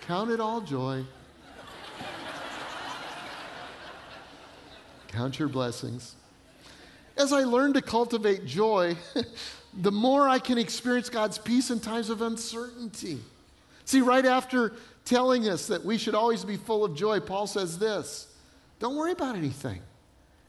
[0.00, 1.04] Count it all joy.
[5.08, 6.16] Count your blessings.
[7.16, 8.96] As I learn to cultivate joy,
[9.76, 13.18] the more I can experience God's peace in times of uncertainty.
[13.84, 14.72] See, right after
[15.04, 18.28] telling us that we should always be full of joy, Paul says this
[18.78, 19.80] don't worry about anything.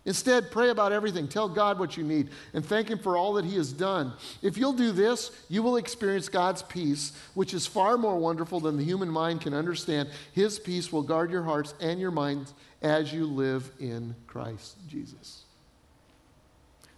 [0.05, 1.27] Instead, pray about everything.
[1.27, 4.13] Tell God what you need and thank Him for all that He has done.
[4.41, 8.77] If you'll do this, you will experience God's peace, which is far more wonderful than
[8.77, 10.09] the human mind can understand.
[10.31, 15.43] His peace will guard your hearts and your minds as you live in Christ Jesus.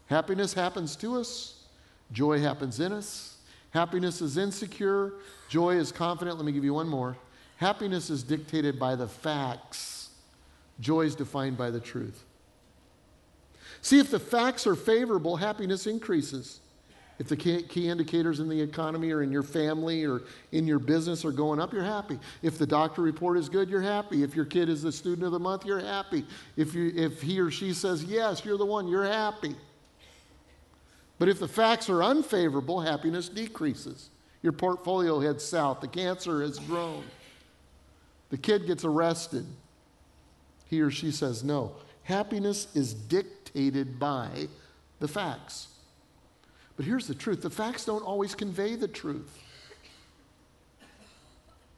[0.06, 1.59] Happiness happens to us.
[2.12, 3.38] Joy happens in us.
[3.72, 5.14] Happiness is insecure.
[5.48, 6.38] Joy is confident.
[6.38, 7.16] Let me give you one more.
[7.58, 10.10] Happiness is dictated by the facts.
[10.80, 12.24] Joy is defined by the truth.
[13.82, 16.62] See, if the facts are favorable, happiness increases.
[17.20, 20.22] If the key indicators in the economy or in your family or
[20.54, 22.18] in your business are going up, you're happy.
[22.42, 24.24] If the doctor report is good, you're happy.
[24.24, 26.26] If your kid is the student of the month, you're happy.
[26.56, 29.54] If, you, if he or she says, yes, you're the one, you're happy.
[31.20, 34.10] But if the facts are unfavorable, happiness decreases.
[34.42, 35.82] Your portfolio heads south.
[35.82, 37.04] The cancer has grown.
[38.30, 39.46] The kid gets arrested.
[40.68, 41.74] He or she says no.
[42.04, 44.48] Happiness is dictated by
[45.00, 45.68] the facts.
[46.78, 49.38] But here's the truth the facts don't always convey the truth.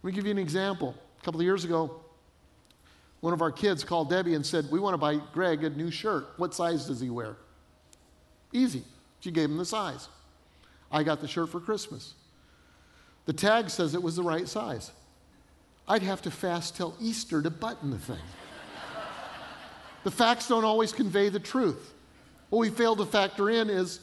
[0.04, 0.96] Let me give you an example.
[1.20, 2.02] A couple of years ago,
[3.22, 5.90] one of our kids called Debbie and said, We want to buy Greg a new
[5.90, 6.28] shirt.
[6.38, 7.38] What size does he wear?
[8.52, 8.84] Easy.
[9.22, 10.10] She gave him the size.
[10.92, 12.16] I got the shirt for Christmas.
[13.26, 14.92] The tag says it was the right size.
[15.88, 18.18] I'd have to fast till Easter to button the thing.
[20.04, 21.94] the facts don't always convey the truth.
[22.50, 24.00] What we fail to factor in is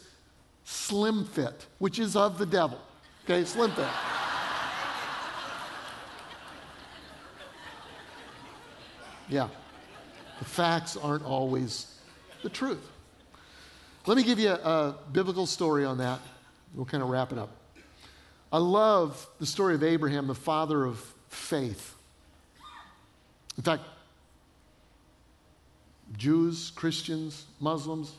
[0.65, 2.81] slim fit, which is of the devil.
[3.25, 3.87] Okay, slim fit.
[9.29, 9.49] yeah,
[10.39, 11.99] the facts aren't always
[12.43, 12.89] the truth.
[14.09, 16.21] Let me give you a, biblical story on that.
[16.73, 17.51] We'll kind of wrap it up.
[18.51, 21.95] I love the story of Abraham, the father of faith.
[23.59, 23.83] In fact,
[26.17, 28.15] Jews, Christians, Muslims,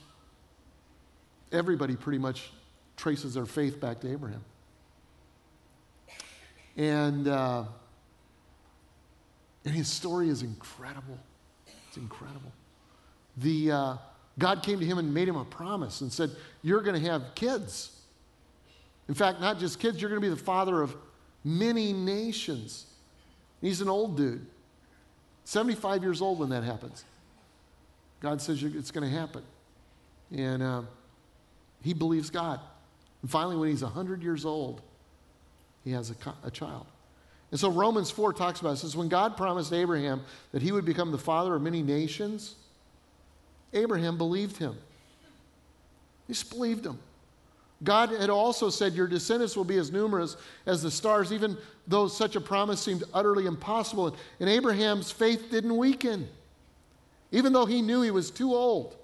[1.52, 2.52] everybody pretty much
[2.96, 4.46] traces their faith back to Abraham.
[6.78, 7.64] And, uh,
[9.66, 11.18] and his story is incredible.
[11.88, 12.52] It's incredible.
[13.38, 13.98] The, uh,
[14.40, 16.32] God came to him and made him a promise and said,
[16.64, 17.96] You're going to have kids.
[19.08, 20.96] In fact, not just kids, you're going to be the father of
[21.44, 22.86] many nations.
[23.62, 24.46] He's an old dude,
[25.46, 27.04] 75 years old when that happens.
[28.22, 29.44] God says it's going to happen.
[30.32, 30.82] And uh,
[31.82, 32.60] he believes God.
[33.22, 34.82] And finally, when he's 100 years old,
[35.84, 36.86] he has a, a child.
[37.52, 40.22] And so Romans 4 talks about says, when God promised Abraham
[40.52, 42.56] that he would become the father of many nations,
[43.74, 44.78] Abraham believed him.
[46.28, 47.00] He just believed him.
[47.84, 52.08] God had also said, Your descendants will be as numerous as the stars, even though
[52.08, 54.16] such a promise seemed utterly impossible.
[54.40, 56.28] And Abraham's faith didn't weaken,
[57.32, 58.96] even though he knew he was too old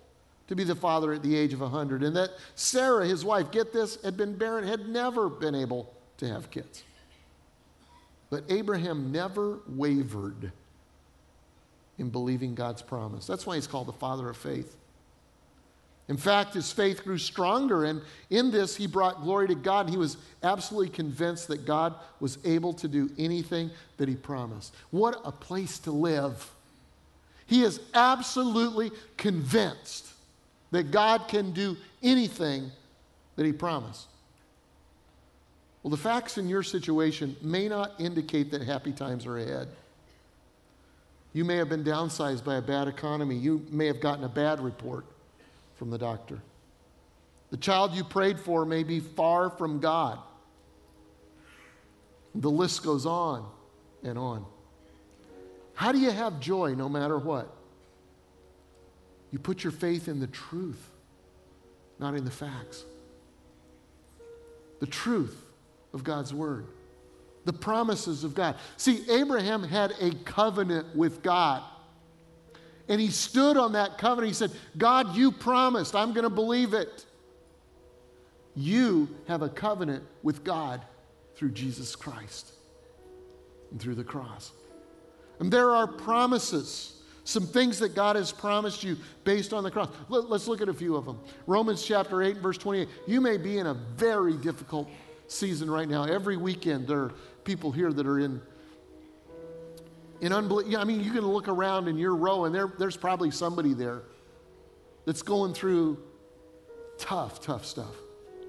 [0.47, 2.04] to be the father at the age of 100.
[2.04, 6.28] And that Sarah, his wife, get this, had been barren, had never been able to
[6.28, 6.84] have kids.
[8.30, 10.51] But Abraham never wavered
[11.97, 13.25] in believing God's promise.
[13.25, 14.75] That's why he's called the father of faith.
[16.08, 19.89] In fact, his faith grew stronger, and in this, he brought glory to God.
[19.89, 24.75] He was absolutely convinced that God was able to do anything that he promised.
[24.91, 26.51] What a place to live!
[27.47, 30.08] He is absolutely convinced
[30.71, 32.71] that God can do anything
[33.36, 34.08] that he promised.
[35.81, 39.67] Well, the facts in your situation may not indicate that happy times are ahead.
[41.36, 43.36] You may have been downsized by a bad economy.
[43.36, 45.06] You may have gotten a bad report
[45.76, 46.41] from the doctor.
[47.50, 50.17] The child you prayed for may be far from God.
[52.36, 53.45] The list goes on
[54.02, 54.45] and on.
[55.74, 57.54] How do you have joy no matter what?
[59.30, 60.89] You put your faith in the truth,
[62.00, 62.86] not in the facts.
[64.80, 65.38] The truth
[65.93, 66.67] of God's word,
[67.45, 68.58] the promises of God.
[68.75, 71.63] See, Abraham had a covenant with God.
[72.88, 74.27] And he stood on that covenant.
[74.27, 75.95] He said, God, you promised.
[75.95, 77.05] I'm going to believe it.
[78.55, 80.81] You have a covenant with God
[81.36, 82.51] through Jesus Christ
[83.71, 84.51] and through the cross.
[85.39, 89.89] And there are promises, some things that God has promised you based on the cross.
[90.08, 91.19] Let, us look at a few of them.
[91.47, 92.88] Romans chapter 8, verse 28.
[93.08, 94.89] You may be in a very difficult
[95.27, 96.03] season right now.
[96.03, 98.41] Every weekend, there are people here that are in
[100.21, 100.77] in unbelief.
[100.77, 104.01] I mean, you can look around in your row, and there, there's probably somebody there
[105.05, 106.01] that's going through
[106.97, 107.95] tough, tough stuff.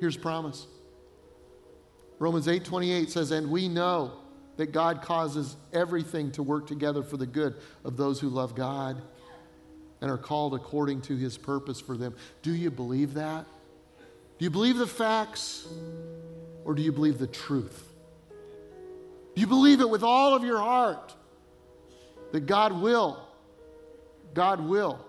[0.00, 0.66] Here's promise.
[2.18, 4.12] Romans 8 28 says, And we know
[4.56, 9.02] that God causes everything to work together for the good of those who love God
[10.00, 12.14] and are called according to his purpose for them.
[12.42, 13.46] Do you believe that?
[14.38, 15.66] Do you believe the facts
[16.64, 17.83] or do you believe the truth?
[19.35, 21.14] Do you believe it with all of your heart?
[22.33, 23.27] that God will,
[24.35, 25.01] God will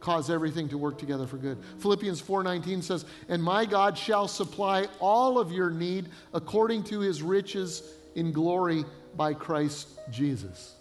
[0.00, 1.58] cause everything to work together for good.
[1.78, 7.22] Philippians 4:19 says, "And my God shall supply all of your need according to his
[7.22, 7.82] riches
[8.14, 8.84] in glory
[9.16, 10.76] by Christ Jesus."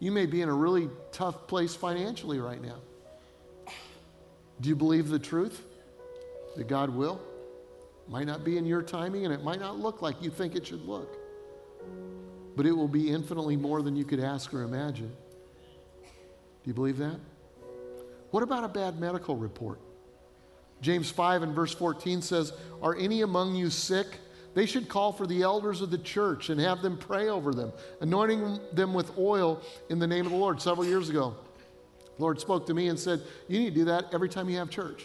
[0.00, 2.78] You may be in a really tough place financially right now.
[4.60, 5.62] Do you believe the truth
[6.56, 7.20] that God will?
[8.08, 10.66] Might not be in your timing and it might not look like you think it
[10.66, 11.20] should look
[12.56, 15.10] but it will be infinitely more than you could ask or imagine.
[16.02, 16.08] Do
[16.64, 17.16] you believe that?
[18.30, 19.80] What about a bad medical report?
[20.80, 24.06] James 5 and verse 14 says, Are any among you sick?
[24.52, 27.72] They should call for the elders of the church and have them pray over them,
[28.00, 30.60] anointing them with oil in the name of the Lord.
[30.60, 31.36] Several years ago,
[32.16, 34.58] the Lord spoke to me and said, You need to do that every time you
[34.58, 35.04] have church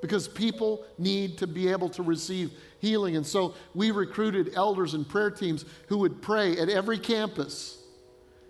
[0.00, 3.16] because people need to be able to receive healing.
[3.16, 7.82] And so we recruited elders and prayer teams who would pray at every campus.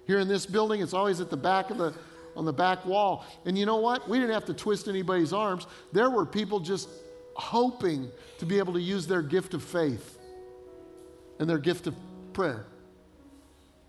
[0.06, 1.94] Here in this building, it's always at the back of the
[2.36, 3.26] on the back wall.
[3.44, 4.08] And you know what?
[4.08, 5.66] We didn't have to twist anybody's arms.
[5.92, 6.88] There were people just
[7.34, 10.18] hoping to be able to use their gift of faith
[11.40, 11.96] and their gift of
[12.32, 12.64] prayer.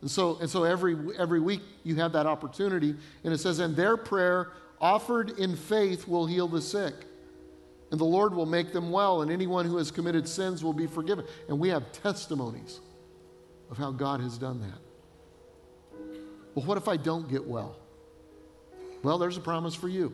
[0.02, 2.96] And so, and so every, every week you have that opportunity.
[3.24, 4.50] And it says, and their prayer
[4.82, 6.96] offered in faith will heal the sick
[7.92, 10.86] and the Lord will make them well, and anyone who has committed sins will be
[10.86, 11.26] forgiven.
[11.48, 12.80] And we have testimonies
[13.72, 16.08] of how God has done that.
[16.54, 17.78] Well, what if I don't get well?
[19.04, 20.14] Well, there's a promise for you.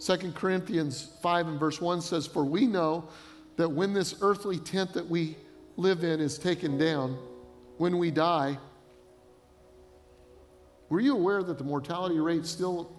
[0.00, 3.08] 2 Corinthians 5 and verse 1 says, For we know
[3.56, 5.36] that when this earthly tent that we
[5.76, 7.18] live in is taken down,
[7.78, 8.58] when we die,
[10.88, 12.90] were you aware that the mortality rate is still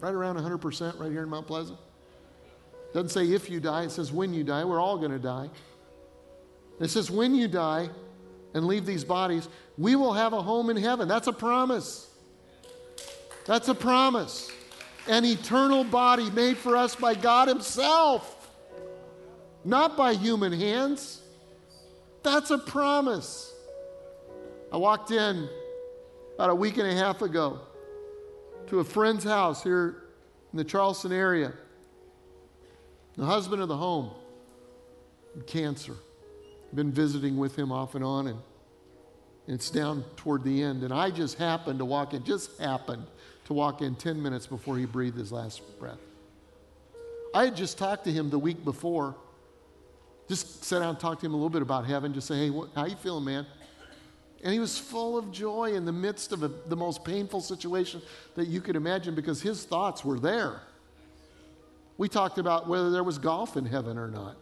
[0.00, 1.78] right around 100% right here in Mount Pleasant?
[2.92, 4.64] Doesn't say if you die, it says when you die.
[4.64, 5.50] We're all going to die.
[6.80, 7.90] It says when you die
[8.54, 11.08] and leave these bodies, we will have a home in heaven.
[11.08, 12.08] That's a promise.
[13.46, 14.50] That's a promise.
[15.06, 18.50] An eternal body made for us by God Himself,
[19.64, 21.22] not by human hands.
[22.22, 23.54] That's a promise.
[24.70, 25.48] I walked in
[26.34, 27.60] about a week and a half ago
[28.66, 30.04] to a friend's house here
[30.52, 31.52] in the Charleston area.
[33.18, 34.12] The husband of the home,
[35.48, 35.94] cancer.
[36.72, 38.38] Been visiting with him off and on, and
[39.48, 40.84] it's down toward the end.
[40.84, 43.04] And I just happened to walk in, just happened
[43.46, 45.98] to walk in 10 minutes before he breathed his last breath.
[47.34, 49.16] I had just talked to him the week before.
[50.28, 52.14] Just sat down and talked to him a little bit about heaven.
[52.14, 53.46] Just say, hey, what, how you feeling, man?
[54.44, 58.00] And he was full of joy in the midst of a, the most painful situation
[58.36, 60.60] that you could imagine because his thoughts were there.
[61.98, 64.36] We talked about whether there was golf in heaven or not.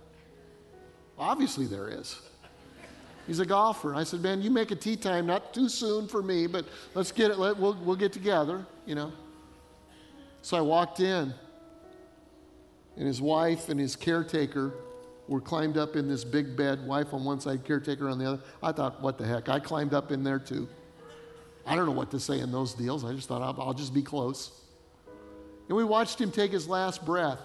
[1.19, 2.21] Obviously, there is.
[3.27, 3.95] He's a golfer.
[3.95, 7.11] I said, Man, you make a tee time, not too soon for me, but let's
[7.11, 9.13] get it, let, we'll, we'll get together, you know.
[10.43, 11.35] So I walked in,
[12.97, 14.73] and his wife and his caretaker
[15.27, 18.43] were climbed up in this big bed, wife on one side, caretaker on the other.
[18.63, 19.49] I thought, what the heck?
[19.49, 20.69] I climbed up in there too.
[21.67, 23.05] I don't know what to say in those deals.
[23.05, 24.53] I just thought, I'll, I'll just be close.
[25.69, 27.41] And we watched him take his last breath.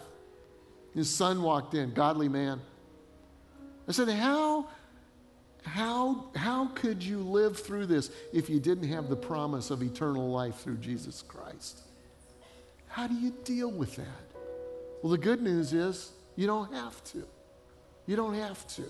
[0.94, 2.62] His son walked in, godly man.
[3.88, 4.68] I said, How,
[5.64, 10.30] how, how could you live through this if you didn't have the promise of eternal
[10.30, 11.80] life through Jesus Christ?
[12.88, 14.06] How do you deal with that?
[15.02, 17.24] Well, the good news is you don't have to.
[18.06, 18.84] You don't have to.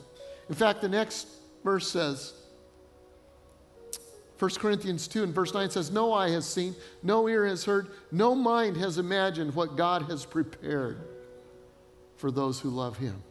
[0.50, 1.28] In fact, the next
[1.64, 2.34] verse says,
[4.42, 7.90] 1 Corinthians 2 and verse 9 says, No eye has seen, no ear has heard,
[8.12, 10.98] no mind has imagined what God has prepared
[12.16, 13.22] for those who love him.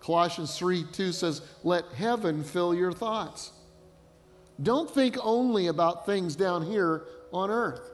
[0.00, 3.52] Colossians 3 2 says, Let heaven fill your thoughts.
[4.62, 7.90] Don't think only about things down here on earth.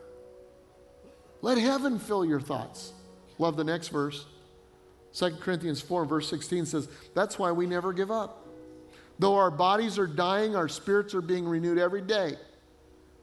[1.40, 2.92] Let heaven fill your thoughts.
[3.38, 4.24] Love the next verse.
[5.14, 8.41] 2 Corinthians 4, verse 16 says, That's why we never give up.
[9.18, 12.36] Though our bodies are dying, our spirits are being renewed every day.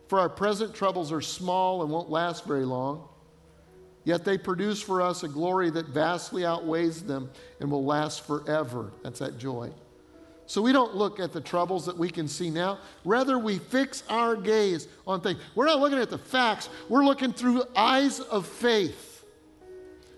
[0.07, 3.07] For our present troubles are small and won't last very long.
[4.05, 7.29] Yet they produce for us a glory that vastly outweighs them
[7.59, 8.91] and will last forever.
[9.03, 9.71] That's that joy.
[10.47, 12.79] So we don't look at the troubles that we can see now.
[13.05, 15.39] Rather, we fix our gaze on things.
[15.53, 19.23] We're not looking at the facts, we're looking through eyes of faith.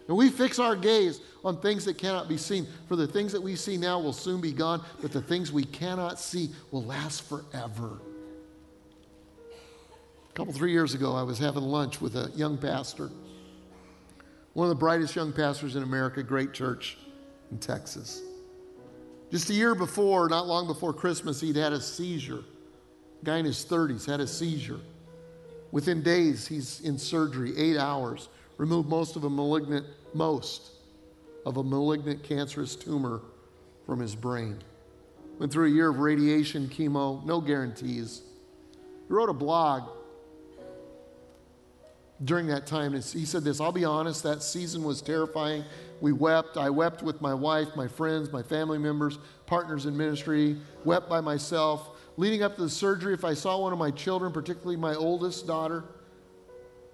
[0.07, 2.67] And we fix our gaze on things that cannot be seen.
[2.87, 5.63] For the things that we see now will soon be gone, but the things we
[5.63, 7.99] cannot see will last forever.
[10.29, 13.09] A couple, three years ago, I was having lunch with a young pastor,
[14.53, 16.97] one of the brightest young pastors in America, great church
[17.51, 18.21] in Texas.
[19.31, 22.43] Just a year before, not long before Christmas, he'd had a seizure.
[23.21, 24.79] A guy in his 30s had a seizure.
[25.71, 28.27] Within days, he's in surgery, eight hours,
[28.57, 30.71] removed most of a malignant, most
[31.45, 33.21] of a malignant cancerous tumor
[33.85, 34.57] from his brain.
[35.39, 38.21] Went through a year of radiation, chemo, no guarantees.
[39.07, 39.89] He wrote a blog
[42.23, 42.93] during that time.
[42.93, 45.63] He said this I'll be honest, that season was terrifying.
[45.99, 46.57] We wept.
[46.57, 51.21] I wept with my wife, my friends, my family members, partners in ministry, wept by
[51.21, 51.89] myself.
[52.17, 55.47] Leading up to the surgery, if I saw one of my children, particularly my oldest
[55.47, 55.83] daughter,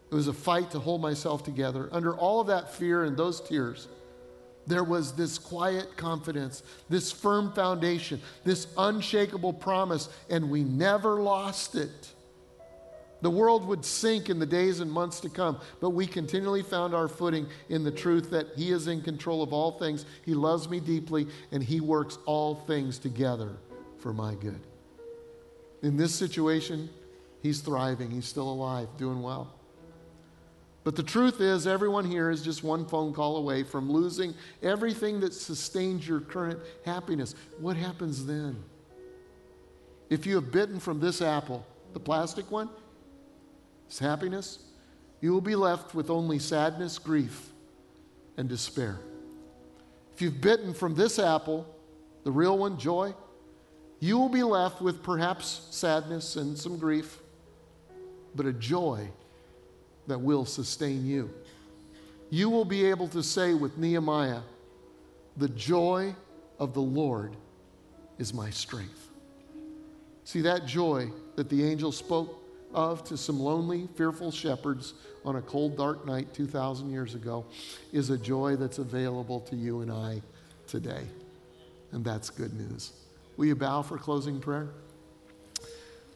[0.09, 1.89] it was a fight to hold myself together.
[1.91, 3.87] Under all of that fear and those tears,
[4.67, 11.75] there was this quiet confidence, this firm foundation, this unshakable promise, and we never lost
[11.75, 12.13] it.
[13.21, 16.93] The world would sink in the days and months to come, but we continually found
[16.93, 20.05] our footing in the truth that He is in control of all things.
[20.23, 23.57] He loves me deeply, and He works all things together
[23.97, 24.59] for my good.
[25.81, 26.89] In this situation,
[27.41, 29.56] He's thriving, He's still alive, doing well.
[30.87, 34.33] But the truth is, everyone here is just one phone call away from losing
[34.63, 37.35] everything that sustains your current happiness.
[37.59, 38.63] What happens then?
[40.09, 42.69] If you have bitten from this apple, the plastic one,
[43.91, 44.59] is happiness,
[45.19, 47.49] you will be left with only sadness, grief,
[48.37, 48.97] and despair.
[50.13, 51.67] If you've bitten from this apple,
[52.23, 53.13] the real one, joy,
[53.99, 57.19] you will be left with perhaps sadness and some grief,
[58.33, 59.09] but a joy
[60.07, 61.29] that will sustain you.
[62.29, 64.41] You will be able to say with Nehemiah,
[65.37, 66.15] The joy
[66.59, 67.35] of the Lord
[68.17, 69.09] is my strength.
[70.23, 72.43] See, that joy that the angel spoke
[72.73, 74.93] of to some lonely, fearful shepherds
[75.23, 77.45] on a cold, dark night 2,000 years ago
[77.93, 80.21] is a joy that's available to you and I
[80.67, 81.03] today.
[81.91, 82.91] And that's good news.
[83.37, 84.67] Will you bow for closing prayer?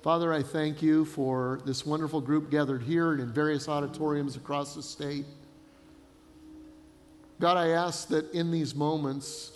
[0.02, 4.74] Father, I thank you for this wonderful group gathered here and in various auditoriums across
[4.74, 5.26] the state.
[7.40, 9.52] God, I ask that in these moments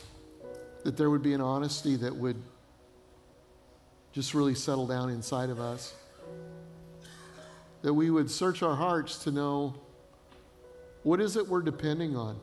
[0.83, 2.39] that there would be an honesty that would
[4.13, 5.95] just really settle down inside of us
[7.81, 9.73] that we would search our hearts to know
[11.03, 12.35] what is it we're depending on?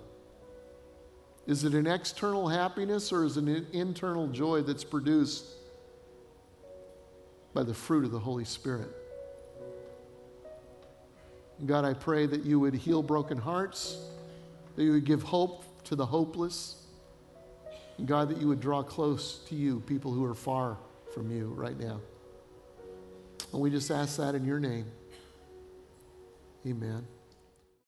[1.49, 5.45] Is it an external happiness or is it an internal joy that's produced
[7.55, 8.89] by the fruit of the Holy Spirit?
[11.65, 13.97] God, I pray that you would heal broken hearts,
[14.77, 16.77] that you would give hope to the hopeless.
[18.05, 20.77] God, that you would draw close to you people who are far
[21.15, 22.01] from you right now.
[23.53, 24.87] And we just ask that in your name.
[26.67, 27.07] Amen.